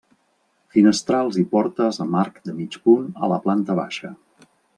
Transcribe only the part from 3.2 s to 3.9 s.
a la planta